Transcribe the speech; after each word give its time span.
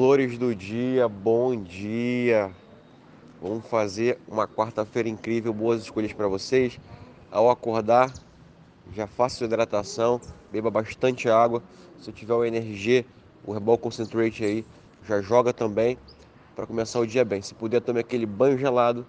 Flores 0.00 0.38
do 0.38 0.54
dia, 0.54 1.06
bom 1.06 1.54
dia. 1.54 2.50
Vamos 3.38 3.66
fazer 3.66 4.18
uma 4.26 4.48
quarta-feira 4.48 5.10
incrível, 5.10 5.52
boas 5.52 5.82
escolhas 5.82 6.10
para 6.10 6.26
vocês. 6.26 6.80
Ao 7.30 7.50
acordar, 7.50 8.10
já 8.94 9.06
faça 9.06 9.36
sua 9.36 9.44
hidratação, 9.44 10.18
beba 10.50 10.70
bastante 10.70 11.28
água. 11.28 11.62
Se 11.98 12.10
tiver 12.12 12.32
o 12.32 12.42
energia, 12.42 13.04
o 13.44 13.54
Herbal 13.54 13.76
Concentrate 13.76 14.42
aí, 14.42 14.64
já 15.06 15.20
joga 15.20 15.52
também 15.52 15.98
para 16.56 16.66
começar 16.66 16.98
o 16.98 17.06
dia 17.06 17.22
bem. 17.22 17.42
Se 17.42 17.54
puder, 17.54 17.82
tome 17.82 18.00
aquele 18.00 18.24
banho 18.24 18.56
gelado 18.56 19.06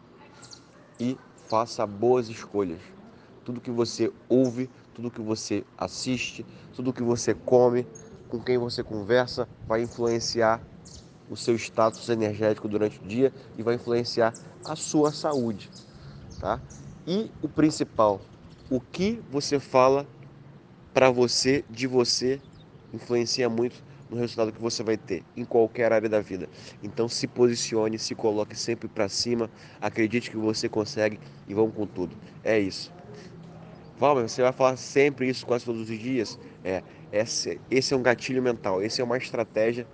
e 0.99 1.17
faça 1.47 1.87
boas 1.87 2.27
escolhas. 2.27 2.81
Tudo 3.45 3.61
que 3.61 3.71
você 3.71 4.11
ouve, 4.27 4.69
tudo 4.93 5.09
que 5.09 5.21
você 5.21 5.63
assiste, 5.77 6.45
tudo 6.75 6.91
que 6.91 7.01
você 7.01 7.33
come, 7.33 7.87
com 8.27 8.41
quem 8.41 8.57
você 8.57 8.83
conversa, 8.83 9.47
vai 9.65 9.83
influenciar 9.83 10.61
o 11.32 11.38
seu 11.38 11.55
status 11.55 12.09
energético 12.09 12.68
durante 12.68 13.00
o 13.00 13.07
dia 13.07 13.32
e 13.57 13.64
vai 13.64 13.75
influenciar 13.75 14.36
a 14.65 14.75
sua 14.75 15.14
saúde, 15.14 15.71
tá? 16.38 16.60
E 17.07 17.32
o 17.42 17.47
principal, 17.47 18.19
o 18.69 18.82
que 18.82 19.21
você 19.32 19.57
fala 19.57 20.05
para 20.93 21.10
você, 21.10 21.64
de 21.69 21.88
você, 21.88 22.41
influencia 22.93 23.50
muito 23.50 23.82
no 24.10 24.18
resultado 24.18 24.52
que 24.52 24.61
você 24.61 24.83
vai 24.83 24.97
ter 24.97 25.24
em 25.38 25.46
qualquer 25.46 25.93
área 25.93 26.10
da 26.10 26.19
vida. 26.19 26.50
Então 26.83 27.07
se 27.07 27.25
posicione, 27.28 27.97
se 27.97 28.13
coloque 28.13 28.54
sempre 28.54 28.89
para 28.89 29.07
cima, 29.07 29.50
acredite 29.79 30.29
que 30.29 30.36
você 30.36 30.68
consegue 30.68 31.18
e 31.47 31.54
vamos 31.54 31.74
com 31.74 31.88
tudo. 31.88 32.13
É 32.44 32.59
isso. 32.59 32.91
Valmer, 33.97 34.27
você 34.27 34.41
vai 34.41 34.52
falar 34.52 34.75
sempre 34.75 35.30
isso 35.30 35.45
quase 35.45 35.63
todos 35.63 35.89
os 35.89 35.97
dias? 35.97 36.38
É, 36.61 36.83
esse, 37.09 37.61
esse 37.69 37.94
é 37.94 37.97
um 37.97 38.02
gatilho 38.02 38.41
mental, 38.41 38.83
esse 38.83 39.00
é 39.00 39.03
uma 39.03 39.17
estratégia 39.17 39.88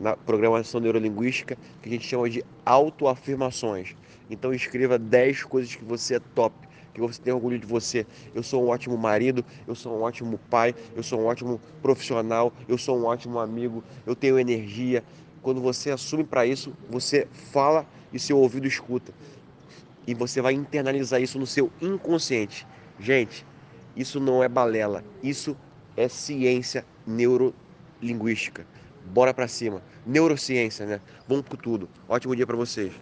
na 0.00 0.16
programação 0.16 0.80
neurolinguística 0.80 1.56
que 1.82 1.88
a 1.88 1.92
gente 1.92 2.06
chama 2.06 2.28
de 2.28 2.42
autoafirmações. 2.64 3.94
Então 4.30 4.52
escreva 4.52 4.98
10 4.98 5.44
coisas 5.44 5.76
que 5.76 5.84
você 5.84 6.14
é 6.14 6.20
top, 6.34 6.56
que 6.94 7.00
você 7.00 7.20
tem 7.20 7.32
orgulho 7.32 7.58
de 7.58 7.66
você. 7.66 8.06
Eu 8.34 8.42
sou 8.42 8.64
um 8.64 8.68
ótimo 8.68 8.96
marido, 8.96 9.44
eu 9.68 9.74
sou 9.74 9.98
um 9.98 10.02
ótimo 10.02 10.38
pai, 10.48 10.74
eu 10.96 11.02
sou 11.02 11.20
um 11.20 11.26
ótimo 11.26 11.60
profissional, 11.82 12.52
eu 12.66 12.78
sou 12.78 12.98
um 12.98 13.04
ótimo 13.04 13.38
amigo, 13.38 13.84
eu 14.06 14.16
tenho 14.16 14.38
energia. 14.38 15.04
Quando 15.42 15.60
você 15.60 15.90
assume 15.90 16.24
para 16.24 16.46
isso, 16.46 16.72
você 16.88 17.28
fala 17.52 17.86
e 18.12 18.18
seu 18.18 18.38
ouvido 18.38 18.66
escuta. 18.66 19.12
E 20.06 20.14
você 20.14 20.40
vai 20.40 20.54
internalizar 20.54 21.20
isso 21.20 21.38
no 21.38 21.46
seu 21.46 21.70
inconsciente. 21.80 22.66
Gente, 22.98 23.46
isso 23.94 24.18
não 24.18 24.42
é 24.42 24.48
balela, 24.48 25.04
isso 25.22 25.56
é 25.96 26.08
ciência 26.08 26.84
neurolinguística. 27.06 28.66
Bora 29.06 29.34
para 29.34 29.48
cima. 29.48 29.82
Neurociência, 30.06 30.86
né? 30.86 31.00
Vamos 31.26 31.46
com 31.48 31.56
tudo. 31.56 31.88
Ótimo 32.08 32.36
dia 32.36 32.46
para 32.46 32.56
vocês. 32.56 32.92